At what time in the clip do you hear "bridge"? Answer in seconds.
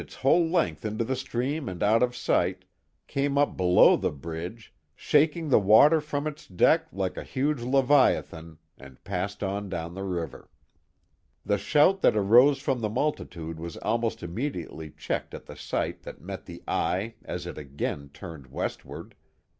4.09-4.73